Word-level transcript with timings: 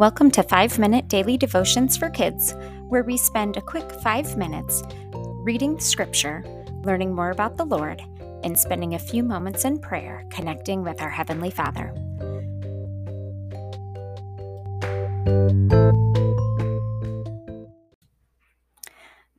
Welcome 0.00 0.30
to 0.30 0.42
5 0.42 0.78
Minute 0.78 1.08
Daily 1.08 1.36
Devotions 1.36 1.94
for 1.94 2.08
Kids, 2.08 2.54
where 2.88 3.02
we 3.02 3.18
spend 3.18 3.58
a 3.58 3.60
quick 3.60 3.92
5 4.02 4.34
minutes 4.34 4.82
reading 5.12 5.78
Scripture, 5.78 6.42
learning 6.84 7.14
more 7.14 7.30
about 7.30 7.58
the 7.58 7.66
Lord, 7.66 8.00
and 8.42 8.58
spending 8.58 8.94
a 8.94 8.98
few 8.98 9.22
moments 9.22 9.66
in 9.66 9.78
prayer 9.78 10.26
connecting 10.30 10.82
with 10.82 11.02
our 11.02 11.10
Heavenly 11.10 11.50
Father. 11.50 11.92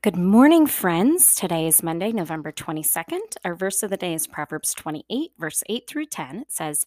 Good 0.04 0.16
morning, 0.16 0.68
friends. 0.68 1.34
Today 1.34 1.66
is 1.66 1.82
Monday, 1.82 2.12
November 2.12 2.52
22nd. 2.52 3.36
Our 3.43 3.55
verse 3.55 3.82
of 3.82 3.89
the 3.89 3.98
day 3.98 4.14
is 4.14 4.28
Proverbs 4.28 4.75
28, 4.75 5.32
verse 5.39 5.64
8 5.68 5.88
through 5.88 6.05
10. 6.05 6.38
It 6.41 6.52
says, 6.52 6.86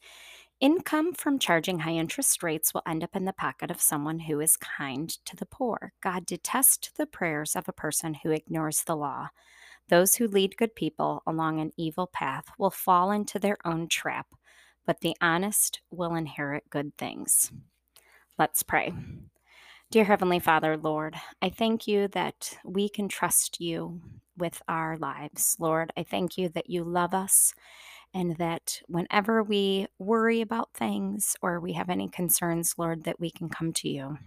Income 0.64 1.12
from 1.12 1.38
charging 1.38 1.80
high 1.80 1.92
interest 1.92 2.42
rates 2.42 2.72
will 2.72 2.80
end 2.86 3.05
up 3.05 3.14
in 3.14 3.27
the 3.27 3.34
pocket 3.34 3.70
of 3.70 3.82
someone 3.82 4.20
who 4.20 4.41
is 4.41 4.56
kind 4.56 5.10
to 5.27 5.36
the 5.36 5.45
poor. 5.45 5.92
God 6.02 6.24
detests 6.24 6.91
the 6.96 7.05
prayers 7.05 7.55
of 7.55 7.68
a 7.68 7.72
person 7.74 8.14
who 8.14 8.30
ignores 8.30 8.82
the 8.82 8.96
law. 8.96 9.28
Those 9.91 10.14
who 10.14 10.27
lead 10.27 10.56
good 10.56 10.74
people 10.74 11.22
along 11.27 11.60
an 11.60 11.72
evil 11.77 12.06
path 12.06 12.46
will 12.56 12.70
fall 12.70 13.10
into 13.10 13.38
their 13.38 13.58
own 13.66 13.88
trap, 13.88 14.28
but 14.86 15.00
the 15.00 15.14
honest 15.20 15.82
will 15.91 16.14
inherit 16.14 16.70
good 16.70 16.96
things. 16.96 17.52
Let's 18.38 18.62
pray. 18.62 18.94
Dear 19.91 20.05
Heavenly 20.05 20.38
Father, 20.38 20.78
Lord, 20.78 21.14
I 21.42 21.50
thank 21.50 21.86
you 21.86 22.08
that 22.08 22.56
we 22.64 22.88
can 22.88 23.08
trust 23.08 23.60
you 23.60 24.00
with 24.38 24.62
our 24.66 24.96
lives. 24.96 25.56
Lord, 25.58 25.92
I 25.94 26.05
thank 26.05 26.38
you 26.38 26.48
that 26.48 26.70
you 26.70 26.84
love 26.84 27.12
us 27.12 27.52
and 28.14 28.36
that 28.36 28.80
whenever 28.86 29.42
we 29.42 29.88
worry 29.98 30.41
about 30.41 30.72
things 30.72 31.36
or 31.42 31.59
we 31.59 31.72
have 31.72 31.91
any 31.91 32.09
concerns, 32.09 32.77
Lord, 32.78 33.05
that 33.05 33.20
we 33.20 33.30
can 33.30 33.48
come 33.48 33.72
to 33.75 33.89
you. 33.89 34.19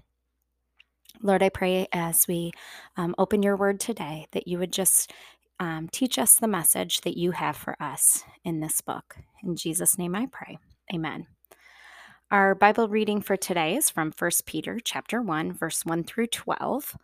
Lord, 1.24 1.42
I 1.42 1.50
pray 1.50 1.88
as 1.94 2.28
we 2.28 2.52
um, 2.98 3.16
open 3.18 3.42
your 3.42 3.56
word 3.56 3.80
today 3.80 4.28
that 4.34 4.48
you 4.48 4.60
would 4.60 4.74
just 4.74 5.12
um, 5.60 5.90
teach 5.92 6.20
us 6.20 6.36
the 6.36 6.48
message 6.48 7.02
that 7.02 7.18
you 7.18 7.32
have 7.32 7.56
for 7.56 7.82
us 7.82 8.24
in 8.44 8.60
this 8.60 8.82
book. 8.82 9.18
In 9.44 9.56
Jesus' 9.56 9.98
name 9.98 10.14
I 10.14 10.28
pray. 10.32 10.60
Amen. 10.94 11.26
Our 12.30 12.54
Bible 12.56 12.90
reading 12.90 13.22
for 13.22 13.38
today 13.38 13.76
is 13.78 13.90
from 13.90 14.12
1 14.18 14.32
Peter 14.46 14.80
chapter 14.84 15.22
1 15.22 15.54
verse 15.54 15.86
1 15.86 16.04
through 16.04 16.28
12. 16.28 16.98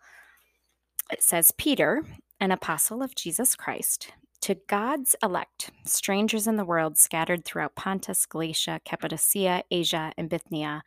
It 1.10 1.22
says 1.22 1.50
Peter, 1.56 2.02
an 2.40 2.52
apostle 2.52 3.02
of 3.02 3.14
Jesus 3.14 3.56
Christ, 3.56 4.12
to 4.44 4.56
God's 4.66 5.16
elect, 5.22 5.70
strangers 5.86 6.46
in 6.46 6.56
the 6.56 6.66
world 6.66 6.98
scattered 6.98 7.46
throughout 7.46 7.74
Pontus, 7.76 8.26
Galatia, 8.26 8.78
Cappadocia, 8.84 9.64
Asia, 9.70 10.12
and 10.18 10.28
Bithynia, 10.28 10.82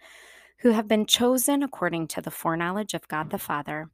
who 0.60 0.74
have 0.74 0.88
been 0.88 1.08
chosen 1.08 1.64
according 1.64 2.08
to 2.10 2.22
the 2.22 2.30
foreknowledge 2.30 2.94
of 2.94 3.08
God 3.08 3.32
the 3.32 3.40
Father, 3.40 3.90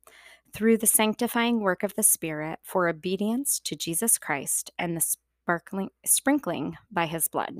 through 0.51 0.79
the 0.79 0.85
sanctifying 0.85 1.61
work 1.61 1.81
of 1.81 1.95
the 1.95 2.03
Spirit, 2.03 2.59
for 2.61 2.89
obedience 2.89 3.61
to 3.61 3.73
Jesus 3.73 4.17
Christ 4.17 4.69
and 4.77 4.97
the 4.97 5.15
sparkling, 5.45 5.91
sprinkling 6.05 6.75
by 6.91 7.05
his 7.05 7.29
blood. 7.29 7.55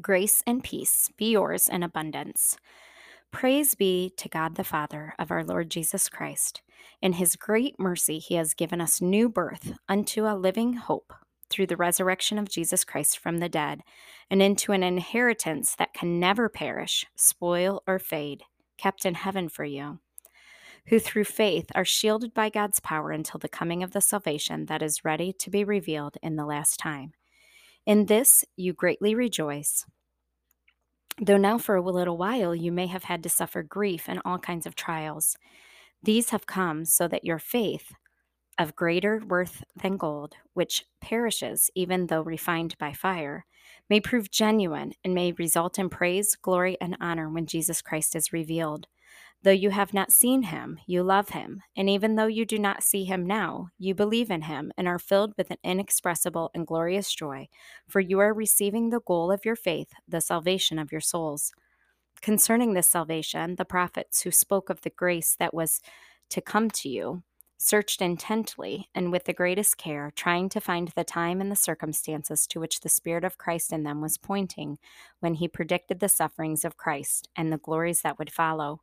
Grace 0.00 0.42
and 0.44 0.64
peace 0.64 1.08
be 1.16 1.30
yours 1.30 1.68
in 1.68 1.84
abundance. 1.84 2.56
Praise 3.30 3.74
be 3.74 4.12
to 4.16 4.28
God 4.28 4.54
the 4.54 4.64
Father 4.64 5.14
of 5.18 5.30
our 5.30 5.44
Lord 5.44 5.70
Jesus 5.70 6.08
Christ. 6.08 6.62
In 7.02 7.12
his 7.14 7.36
great 7.36 7.78
mercy, 7.78 8.18
he 8.18 8.36
has 8.36 8.54
given 8.54 8.80
us 8.80 9.02
new 9.02 9.28
birth 9.28 9.74
unto 9.88 10.26
a 10.26 10.34
living 10.34 10.72
hope 10.72 11.12
through 11.50 11.66
the 11.66 11.76
resurrection 11.76 12.38
of 12.38 12.48
Jesus 12.48 12.84
Christ 12.84 13.18
from 13.18 13.38
the 13.38 13.48
dead, 13.48 13.82
and 14.30 14.42
into 14.42 14.72
an 14.72 14.82
inheritance 14.82 15.74
that 15.76 15.94
can 15.94 16.18
never 16.18 16.48
perish, 16.48 17.06
spoil, 17.16 17.82
or 17.86 17.98
fade, 17.98 18.42
kept 18.76 19.04
in 19.04 19.14
heaven 19.14 19.48
for 19.48 19.64
you, 19.64 20.00
who 20.86 20.98
through 20.98 21.24
faith 21.24 21.66
are 21.74 21.84
shielded 21.84 22.32
by 22.32 22.48
God's 22.48 22.80
power 22.80 23.10
until 23.10 23.38
the 23.38 23.48
coming 23.48 23.82
of 23.82 23.92
the 23.92 24.00
salvation 24.00 24.66
that 24.66 24.82
is 24.82 25.04
ready 25.04 25.32
to 25.34 25.50
be 25.50 25.64
revealed 25.64 26.16
in 26.22 26.36
the 26.36 26.46
last 26.46 26.78
time. 26.78 27.12
In 27.86 28.06
this 28.06 28.44
you 28.56 28.72
greatly 28.72 29.14
rejoice 29.14 29.84
though 31.20 31.36
now 31.36 31.58
for 31.58 31.76
a 31.76 31.82
little 31.82 32.16
while 32.16 32.54
you 32.54 32.72
may 32.72 32.86
have 32.86 33.04
had 33.04 33.22
to 33.22 33.28
suffer 33.28 33.62
grief 33.62 34.08
and 34.08 34.20
all 34.24 34.38
kinds 34.38 34.66
of 34.66 34.74
trials. 34.74 35.36
These 36.02 36.30
have 36.30 36.46
come 36.46 36.84
so 36.84 37.08
that 37.08 37.24
your 37.24 37.38
faith, 37.38 37.92
of 38.58 38.74
greater 38.76 39.22
worth 39.26 39.62
than 39.80 39.96
gold, 39.96 40.34
which 40.54 40.84
perishes 41.00 41.70
even 41.74 42.06
though 42.06 42.22
refined 42.22 42.76
by 42.78 42.92
fire, 42.92 43.46
may 43.88 44.00
prove 44.00 44.30
genuine 44.30 44.92
and 45.04 45.14
may 45.14 45.32
result 45.32 45.78
in 45.78 45.88
praise, 45.88 46.36
glory, 46.36 46.76
and 46.80 46.96
honor 47.00 47.28
when 47.28 47.46
Jesus 47.46 47.80
Christ 47.82 48.16
is 48.16 48.32
revealed. 48.32 48.86
Though 49.42 49.52
you 49.52 49.70
have 49.70 49.94
not 49.94 50.10
seen 50.10 50.42
him, 50.42 50.80
you 50.86 51.02
love 51.02 51.28
him. 51.28 51.62
And 51.76 51.88
even 51.88 52.16
though 52.16 52.26
you 52.26 52.44
do 52.44 52.58
not 52.58 52.82
see 52.82 53.04
him 53.04 53.24
now, 53.24 53.68
you 53.78 53.94
believe 53.94 54.30
in 54.30 54.42
him 54.42 54.72
and 54.76 54.88
are 54.88 54.98
filled 54.98 55.34
with 55.38 55.50
an 55.50 55.58
inexpressible 55.62 56.50
and 56.54 56.66
glorious 56.66 57.14
joy, 57.14 57.48
for 57.88 58.00
you 58.00 58.18
are 58.18 58.34
receiving 58.34 58.90
the 58.90 59.00
goal 59.00 59.30
of 59.30 59.44
your 59.44 59.56
faith, 59.56 59.92
the 60.08 60.20
salvation 60.20 60.78
of 60.78 60.90
your 60.90 61.00
souls. 61.00 61.52
Concerning 62.20 62.74
this 62.74 62.88
salvation, 62.88 63.54
the 63.54 63.64
prophets 63.64 64.22
who 64.22 64.32
spoke 64.32 64.70
of 64.70 64.80
the 64.80 64.90
grace 64.90 65.36
that 65.38 65.54
was 65.54 65.80
to 66.30 66.40
come 66.40 66.68
to 66.70 66.88
you 66.88 67.22
searched 67.58 68.00
intently 68.00 68.88
and 68.94 69.10
with 69.10 69.24
the 69.24 69.32
greatest 69.32 69.76
care, 69.76 70.12
trying 70.14 70.48
to 70.48 70.60
find 70.60 70.88
the 70.88 71.04
time 71.04 71.40
and 71.40 71.50
the 71.50 71.56
circumstances 71.56 72.46
to 72.46 72.60
which 72.60 72.80
the 72.80 72.88
Spirit 72.88 73.24
of 73.24 73.38
Christ 73.38 73.72
in 73.72 73.82
them 73.82 74.00
was 74.00 74.16
pointing 74.16 74.78
when 75.20 75.34
he 75.34 75.48
predicted 75.48 76.00
the 76.00 76.08
sufferings 76.08 76.64
of 76.64 76.76
Christ 76.76 77.28
and 77.36 77.52
the 77.52 77.58
glories 77.58 78.02
that 78.02 78.18
would 78.18 78.32
follow. 78.32 78.80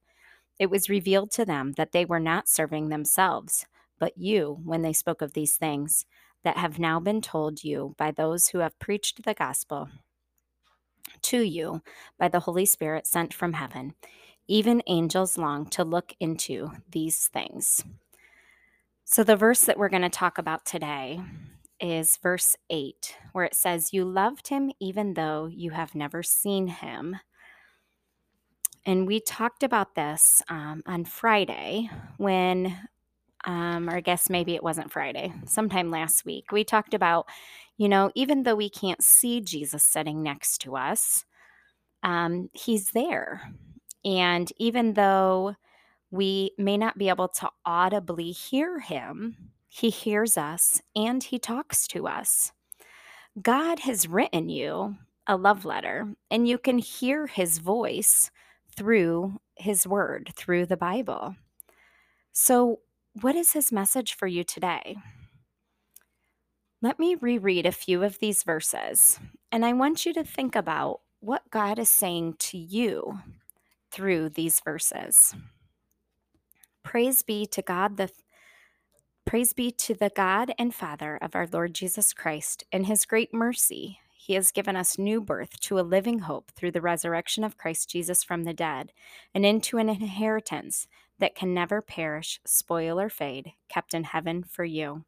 It 0.60 0.70
was 0.70 0.90
revealed 0.90 1.32
to 1.32 1.46
them 1.46 1.74
that 1.74 1.92
they 1.92 2.06
were 2.06 2.20
not 2.20 2.48
serving 2.48 2.90
themselves, 2.90 3.66
but 4.00 4.18
you 4.18 4.60
when 4.64 4.82
they 4.82 4.94
spoke 4.94 5.22
of 5.22 5.34
these 5.34 5.58
things 5.58 6.06
that 6.44 6.58
have 6.58 6.80
now 6.80 7.00
been 7.00 7.22
told 7.22 7.64
you 7.64 7.96
by 7.98 8.12
those 8.12 8.50
who 8.50 8.60
have 8.60 8.80
preached 8.80 9.24
the 9.24 9.34
gospel 9.34 9.90
to 11.24 11.42
you 11.42 11.82
by 12.20 12.28
the 12.28 12.42
Holy 12.42 12.66
Spirit 12.66 13.08
sent 13.08 13.34
from 13.34 13.54
heaven. 13.54 13.96
Even 14.48 14.84
angels 14.88 15.38
long 15.38 15.66
to 15.72 15.84
look 15.84 16.14
into 16.20 16.72
these 16.92 17.28
things. 17.28 17.84
So, 19.04 19.24
the 19.24 19.36
verse 19.36 19.62
that 19.62 19.78
we're 19.78 19.90
going 19.90 20.04
to 20.04 20.10
talk 20.10 20.38
about 20.38 20.66
today 20.66 21.20
is 21.80 22.18
verse 22.22 22.56
8, 22.70 23.16
where 23.34 23.46
it 23.46 23.56
says, 23.56 23.94
You 23.94 24.06
loved 24.06 24.48
him 24.48 24.72
even 24.80 25.14
though 25.14 25.48
you 25.48 25.72
have 25.72 25.96
never 25.96 26.24
seen 26.24 26.68
him. 26.68 27.18
And 28.86 29.08
we 29.08 29.20
talked 29.20 29.64
about 29.64 29.96
this 29.96 30.44
um, 30.50 30.84
on 30.86 31.06
Friday 31.06 31.90
when, 32.18 32.78
um, 33.46 33.90
or 33.90 33.98
I 33.98 34.02
guess 34.02 34.30
maybe 34.30 34.54
it 34.54 34.64
wasn't 34.64 34.92
Friday, 34.92 35.34
sometime 35.46 35.90
last 35.90 36.26
week. 36.26 36.52
We 36.52 36.64
talked 36.64 36.94
about, 36.94 37.28
you 37.78 37.90
know, 37.90 38.12
even 38.14 38.44
though 38.44 38.56
we 38.56 38.70
can't 38.70 39.04
see 39.04 39.42
Jesus 39.42 39.84
sitting 39.84 40.22
next 40.22 40.60
to 40.60 40.76
us, 40.76 41.26
um, 42.04 42.50
he's 42.54 42.92
there. 42.92 43.52
And 44.04 44.52
even 44.58 44.94
though 44.94 45.56
we 46.12 46.52
may 46.58 46.78
not 46.78 46.98
be 46.98 47.10
able 47.10 47.28
to 47.30 47.50
audibly 47.66 48.32
hear 48.32 48.80
him, 48.80 49.36
he 49.68 49.90
hears 49.90 50.38
us 50.38 50.82
and 50.96 51.24
he 51.24 51.40
talks 51.40 51.88
to 51.88 52.08
us. 52.08 52.52
God 53.42 53.80
has 53.80 54.08
written 54.08 54.48
you 54.48 54.96
a 55.28 55.36
love 55.36 55.66
letter, 55.66 56.14
and 56.30 56.48
you 56.48 56.58
can 56.60 56.78
hear 56.78 57.26
his 57.26 57.58
voice 57.58 58.30
through 58.76 59.40
his 59.56 59.88
word, 59.88 60.32
through 60.36 60.66
the 60.66 60.78
Bible. 60.78 61.36
So, 62.32 62.80
what 63.22 63.36
is 63.36 63.54
his 63.54 63.72
message 63.72 64.14
for 64.14 64.28
you 64.28 64.44
today? 64.44 64.98
Let 66.82 67.00
me 67.00 67.16
reread 67.16 67.66
a 67.66 67.72
few 67.72 68.04
of 68.04 68.20
these 68.20 68.44
verses, 68.44 69.20
and 69.52 69.66
I 69.66 69.74
want 69.74 70.06
you 70.06 70.14
to 70.14 70.24
think 70.24 70.56
about 70.56 71.00
what 71.20 71.50
God 71.50 71.80
is 71.80 71.90
saying 71.90 72.36
to 72.40 72.58
you 72.58 73.20
through 73.92 74.30
these 74.30 74.60
verses. 74.60 75.34
Praise 76.84 77.24
be 77.24 77.46
to 77.48 77.62
God 77.62 77.98
the 77.98 78.10
Praise 79.26 79.54
be 79.54 79.72
to 79.72 79.96
the 79.96 80.12
God 80.16 80.54
and 80.60 80.74
Father 80.74 81.18
of 81.20 81.34
our 81.34 81.48
Lord 81.52 81.74
Jesus 81.74 82.14
Christ. 82.14 82.64
In 82.72 82.84
his 82.84 83.08
great 83.08 83.34
mercy, 83.34 84.00
he 84.26 84.34
has 84.34 84.52
given 84.52 84.76
us 84.76 84.98
new 84.98 85.22
birth 85.22 85.60
to 85.60 85.78
a 85.78 85.82
living 85.82 86.18
hope 86.18 86.52
through 86.56 86.72
the 86.72 86.82
resurrection 86.82 87.44
of 87.44 87.60
Christ 87.60 87.92
Jesus 87.92 88.24
from 88.24 88.44
the 88.44 88.56
dead, 88.56 88.92
and 89.36 89.46
into 89.46 89.78
an 89.78 89.88
inheritance 89.88 90.88
that 91.20 91.36
can 91.36 91.54
never 91.54 91.80
perish, 91.80 92.40
spoil, 92.44 93.00
or 93.00 93.08
fade, 93.08 93.52
kept 93.70 93.94
in 93.94 94.04
heaven 94.04 94.44
for 94.44 94.66
you. 94.66 95.06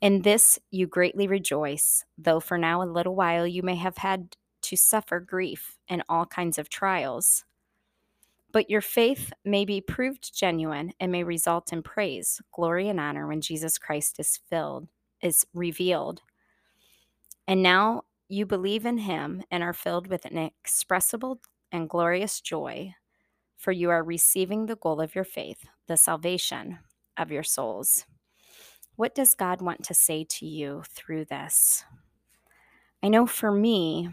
In 0.00 0.22
this 0.22 0.58
you 0.72 0.88
greatly 0.88 1.28
rejoice, 1.28 2.04
though 2.18 2.40
for 2.40 2.58
now 2.58 2.82
a 2.82 2.90
little 2.90 3.14
while 3.14 3.46
you 3.46 3.62
may 3.62 3.76
have 3.76 3.98
had 3.98 4.34
to 4.62 4.76
suffer 4.76 5.20
grief 5.20 5.78
and 5.88 6.02
all 6.08 6.26
kinds 6.26 6.58
of 6.58 6.68
trials. 6.68 7.44
But 8.50 8.68
your 8.68 8.80
faith 8.80 9.32
may 9.44 9.64
be 9.64 9.80
proved 9.80 10.36
genuine 10.36 10.92
and 10.98 11.12
may 11.12 11.22
result 11.22 11.72
in 11.72 11.84
praise, 11.84 12.42
glory, 12.50 12.88
and 12.88 12.98
honor 12.98 13.28
when 13.28 13.40
Jesus 13.40 13.78
Christ 13.78 14.18
is 14.18 14.40
filled, 14.50 14.88
is 15.22 15.46
revealed. 15.54 16.22
And 17.46 17.62
now 17.62 18.02
you 18.28 18.46
believe 18.46 18.86
in 18.86 18.98
him 18.98 19.42
and 19.50 19.62
are 19.62 19.72
filled 19.72 20.06
with 20.06 20.24
an 20.24 20.38
inexpressible 20.38 21.40
and 21.70 21.88
glorious 21.88 22.40
joy, 22.40 22.94
for 23.56 23.72
you 23.72 23.90
are 23.90 24.02
receiving 24.02 24.66
the 24.66 24.76
goal 24.76 25.00
of 25.00 25.14
your 25.14 25.24
faith, 25.24 25.66
the 25.86 25.96
salvation 25.96 26.78
of 27.16 27.30
your 27.30 27.42
souls. 27.42 28.06
What 28.96 29.14
does 29.14 29.34
God 29.34 29.60
want 29.60 29.82
to 29.84 29.94
say 29.94 30.24
to 30.24 30.46
you 30.46 30.82
through 30.88 31.26
this? 31.26 31.84
I 33.02 33.08
know 33.08 33.26
for 33.26 33.50
me, 33.50 34.08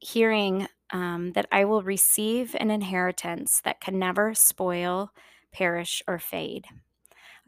hearing 0.00 0.68
um, 0.92 1.32
that 1.32 1.46
I 1.52 1.64
will 1.64 1.82
receive 1.82 2.56
an 2.58 2.70
inheritance 2.70 3.60
that 3.64 3.80
can 3.80 3.98
never 3.98 4.34
spoil, 4.34 5.12
perish, 5.52 6.02
or 6.06 6.18
fade. 6.18 6.66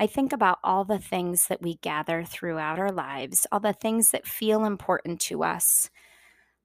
I 0.01 0.07
think 0.07 0.33
about 0.33 0.61
all 0.65 0.85
the 0.85 0.99
things 0.99 1.49
that 1.49 1.61
we 1.61 1.75
gather 1.75 2.25
throughout 2.25 2.79
our 2.79 2.91
lives, 2.91 3.47
all 3.53 3.61
the 3.61 3.75
things 3.75 4.13
that 4.13 4.27
feel 4.27 4.65
important 4.65 5.21
to 5.21 5.45
us. 5.45 5.91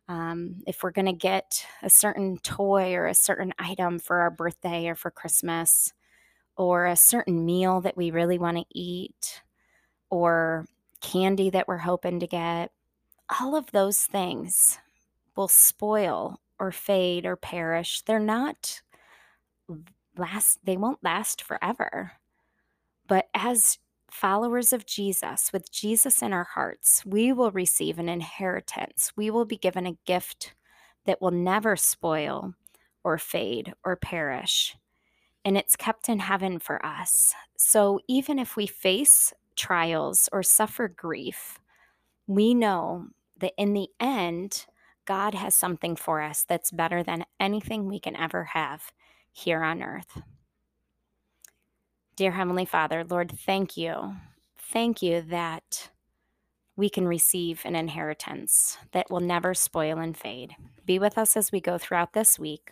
Um, 0.08 0.64
if 0.66 0.82
we're 0.82 0.92
going 0.92 1.08
to 1.08 1.12
get 1.12 1.66
a 1.84 1.90
certain 1.90 2.38
toy 2.38 2.94
or 2.94 3.08
a 3.08 3.14
certain 3.14 3.54
item 3.60 4.00
for 4.00 4.22
our 4.22 4.32
birthday 4.32 4.88
or 4.88 4.96
for 4.96 5.12
Christmas, 5.12 5.92
or 6.56 6.86
a 6.86 6.96
certain 6.96 7.46
meal 7.46 7.82
that 7.82 7.98
we 7.98 8.10
really 8.10 8.38
want 8.38 8.56
to 8.56 8.66
eat, 8.72 9.42
or 10.10 10.66
candy 11.02 11.50
that 11.50 11.68
we're 11.68 11.80
hoping 11.80 12.22
to 12.22 12.28
get, 12.28 12.72
all 13.42 13.54
of 13.58 13.70
those 13.72 14.04
things 14.04 14.80
will 15.36 15.50
spoil 15.50 16.40
or 16.58 16.72
fade 16.72 17.26
or 17.26 17.36
perish. 17.36 18.02
They're 18.04 18.18
not 18.18 18.82
last, 20.16 20.60
they 20.64 20.78
won't 20.78 21.04
last 21.04 21.42
forever. 21.42 22.14
But 23.08 23.28
as 23.34 23.78
followers 24.10 24.72
of 24.74 24.86
Jesus, 24.86 25.52
with 25.52 25.72
Jesus 25.72 26.22
in 26.22 26.34
our 26.34 26.46
hearts, 26.46 27.04
we 27.06 27.34
will 27.34 27.52
receive 27.52 28.00
an 28.00 28.10
inheritance. 28.10 29.12
We 29.16 29.30
will 29.30 29.46
be 29.46 29.58
given 29.58 29.86
a 29.86 29.98
gift 30.06 30.56
that 31.06 31.22
will 31.22 31.32
never 31.32 31.76
spoil 31.76 32.54
or 33.04 33.18
fade 33.18 33.74
or 33.84 33.96
perish. 33.96 34.76
And 35.44 35.58
it's 35.58 35.76
kept 35.76 36.10
in 36.10 36.20
heaven 36.20 36.60
for 36.60 36.84
us. 36.84 37.36
So 37.58 38.00
even 38.08 38.40
if 38.40 38.56
we 38.56 38.66
face 38.66 39.32
trials 39.56 40.28
or 40.32 40.42
suffer 40.42 40.88
grief, 40.88 41.60
we 42.26 42.54
know 42.54 43.08
that 43.38 43.54
in 43.58 43.74
the 43.74 43.90
end, 44.00 44.66
God 45.06 45.36
has 45.36 45.54
something 45.54 45.96
for 45.96 46.22
us 46.22 46.46
that's 46.48 46.72
better 46.72 47.04
than 47.04 47.26
anything 47.40 47.88
we 47.88 48.00
can 48.00 48.16
ever 48.16 48.46
have 48.46 48.92
here 49.32 49.62
on 49.62 49.84
earth. 49.84 50.22
Dear 52.16 52.32
Heavenly 52.32 52.66
Father, 52.66 53.04
Lord, 53.04 53.34
thank 53.46 53.76
you. 53.76 54.16
Thank 54.58 55.02
you 55.02 55.22
that 55.22 55.90
we 56.78 56.90
can 56.90 57.08
receive 57.08 57.62
an 57.66 57.76
inheritance 57.76 58.78
that 58.94 59.12
will 59.12 59.20
never 59.20 59.54
spoil 59.54 59.98
and 59.98 60.16
fade. 60.16 60.56
Be 60.86 60.98
with 60.98 61.18
us 61.18 61.36
as 61.36 61.52
we 61.52 61.60
go 61.60 61.78
throughout 61.78 62.14
this 62.14 62.40
week 62.40 62.72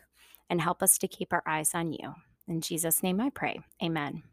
and 0.50 0.62
help 0.62 0.82
us 0.82 0.98
to 0.98 1.08
keep 1.08 1.34
our 1.34 1.44
eyes 1.46 1.72
on 1.74 1.92
you. 1.92 2.16
In 2.48 2.62
Jesus' 2.62 3.04
name 3.04 3.20
I 3.20 3.30
pray. 3.30 3.60
Amen. 3.82 4.24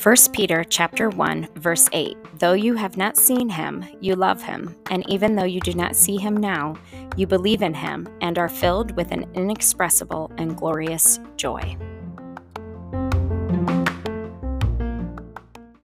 1 0.00 0.14
Peter 0.32 0.62
chapter 0.62 1.10
1 1.10 1.48
verse 1.56 1.88
8 1.92 2.16
Though 2.38 2.52
you 2.52 2.74
have 2.74 2.96
not 2.96 3.16
seen 3.16 3.48
him 3.48 3.84
you 4.00 4.14
love 4.14 4.40
him. 4.40 4.76
And 4.92 5.08
even 5.10 5.34
though 5.34 5.42
you 5.42 5.60
do 5.60 5.74
not 5.74 5.96
see 5.96 6.16
him 6.16 6.36
now 6.36 6.76
you 7.16 7.26
believe 7.26 7.62
in 7.62 7.74
him 7.74 8.08
and 8.20 8.38
are 8.38 8.48
filled 8.48 8.94
with 8.96 9.10
an 9.10 9.28
inexpressible 9.34 10.30
and 10.38 10.56
glorious 10.56 11.18
joy 11.36 11.76